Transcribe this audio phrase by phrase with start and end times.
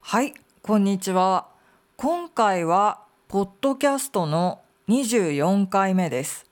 [0.00, 1.46] はいこんにちは。
[1.96, 6.46] 今回はポッドキャストの24回目です。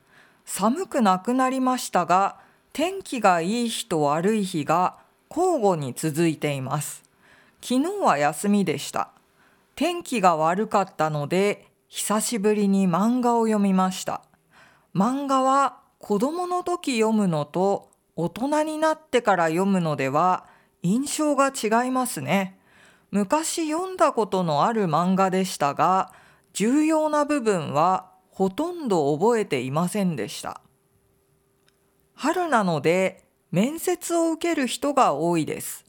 [0.44, 2.36] 寒くなくなりましたが
[2.74, 4.98] 天気がいい日と悪い日が
[5.30, 7.02] 交互に続いています。
[7.62, 9.10] 昨日は休みでした。
[9.76, 14.22] 天気が悪かったので久しぶりに漫画を読みました。
[14.94, 20.46] 漫画は子供の時読むのと大人になってから読むのでは
[20.82, 22.58] 印象が違いますね。
[23.10, 26.12] 昔読んだことのある漫画でしたが
[26.52, 30.60] 重要な部分はほとんど覚えていませんでした。
[32.14, 35.84] 春なので面接を受ける人が多いです。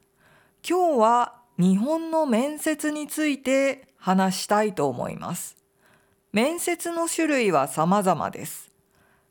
[0.67, 5.57] 今日は日本の面接について話したいと思います。
[6.31, 8.68] 面接の種類は様々です。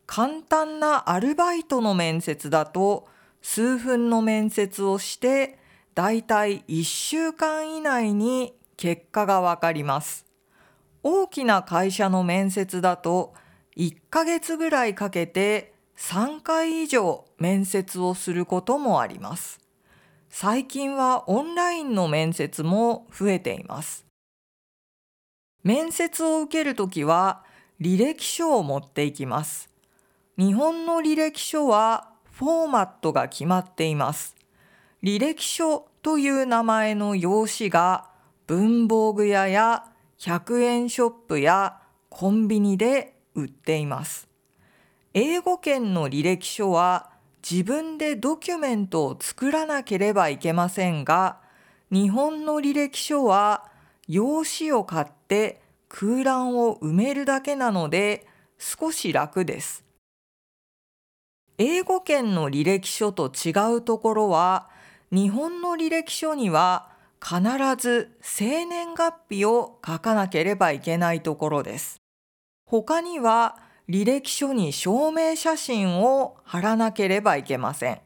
[0.09, 3.07] 簡単なアルバイトの面接だと
[3.43, 5.59] 数分の面接をして
[5.95, 10.25] だいたい1週間以内に結果がわかります。
[11.03, 13.35] 大きな会社の面接だと
[13.77, 19.61] 1ヶ月ぐらいかけて3回以上面接をすることもあります。
[20.31, 24.07] 最近はオンラインの面接も増えています。
[25.63, 27.45] 面接を受けるときは
[27.79, 29.69] 履歴書を持っていきます。
[30.39, 34.37] 日本の履歴書はフォーマットが決まっています。
[35.03, 38.09] 履歴書という名前の用紙が
[38.47, 39.85] 文房具屋や
[40.21, 44.29] 100円ショップやコンビニで売っています。
[45.13, 47.11] 英語圏の履歴書は
[47.43, 51.41] 自分でドキュメントを作らなければいけませんが、
[51.91, 53.65] 日本の履歴書は
[54.07, 59.88] 用紙を買って空欄を埋めるだけなので少し楽です。
[61.61, 64.69] 英語圏の履歴書と違うところは
[65.11, 67.43] 日本の履歴書には必
[67.77, 72.01] ず生年月日を書かなければいけないところです。
[72.65, 73.57] 他には
[73.89, 78.01] 履歴書に証明写真を貼らなければいけません。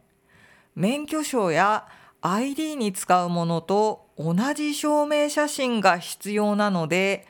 [0.75, 1.87] 免許証や
[2.23, 7.27] ID に使うものと同じ証明写真が必要なので、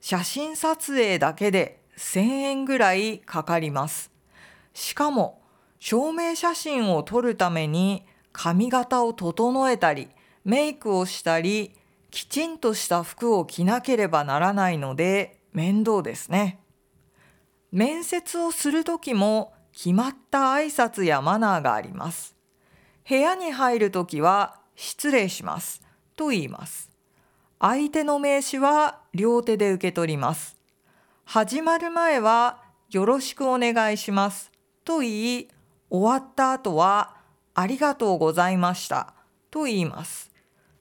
[0.00, 4.10] 写真撮影だけで1000円ぐらいかかります。
[4.72, 5.42] しかも、
[5.88, 10.08] 証明写真を撮るために髪型を整えたり
[10.44, 11.76] メイクをしたり
[12.10, 16.58] きちんとした服を着なければならないので面倒ですね。
[17.70, 22.34] 面接をする時も決まった挨拶やマナーがあります。
[23.08, 25.82] 部屋に入る時は失礼します
[26.16, 26.90] と言います。
[27.60, 30.58] 相手の名刺は両手で受け取ります。
[31.24, 32.60] 始まる前は
[32.90, 34.50] よろしくお願いします
[34.84, 35.48] と言い、
[35.90, 37.16] 終わった後は
[37.54, 39.14] ありがとうございました
[39.50, 40.30] と言います。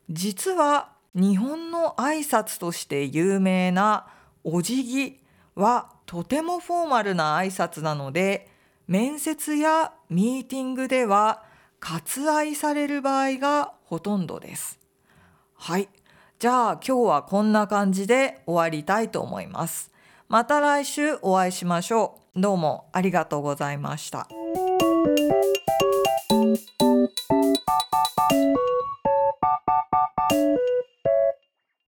[0.09, 4.07] 実は日本の挨拶として有名な
[4.43, 5.19] お辞儀
[5.55, 8.49] はとてもフォーマルな挨拶なので
[8.87, 11.43] 面接やミーティングでは
[11.79, 14.79] 割愛される場合がほとんどです。
[15.53, 15.89] はい。
[16.37, 19.91] じゃあ今日はこんな感じで終わりたいと思います。
[20.27, 22.41] また来週お会いしましょう。
[22.41, 24.27] どうもありがとうございました。
[25.25, 25.54] you